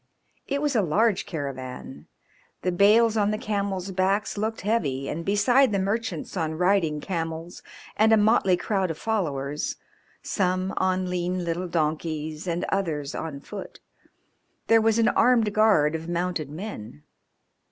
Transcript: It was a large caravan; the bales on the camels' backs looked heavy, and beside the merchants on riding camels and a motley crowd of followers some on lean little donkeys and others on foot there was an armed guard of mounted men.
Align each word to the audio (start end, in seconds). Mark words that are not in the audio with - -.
It 0.47 0.63
was 0.63 0.75
a 0.75 0.81
large 0.81 1.27
caravan; 1.27 2.07
the 2.63 2.71
bales 2.71 3.15
on 3.17 3.29
the 3.29 3.37
camels' 3.37 3.91
backs 3.91 4.35
looked 4.35 4.61
heavy, 4.61 5.07
and 5.07 5.23
beside 5.23 5.71
the 5.71 5.77
merchants 5.77 6.35
on 6.35 6.55
riding 6.57 6.99
camels 7.01 7.61
and 7.95 8.11
a 8.11 8.17
motley 8.17 8.57
crowd 8.57 8.89
of 8.89 8.97
followers 8.97 9.75
some 10.23 10.73
on 10.77 11.07
lean 11.07 11.43
little 11.45 11.67
donkeys 11.67 12.47
and 12.47 12.63
others 12.69 13.13
on 13.13 13.41
foot 13.41 13.79
there 14.65 14.81
was 14.81 14.97
an 14.97 15.09
armed 15.09 15.53
guard 15.53 15.93
of 15.93 16.09
mounted 16.09 16.49
men. 16.49 17.03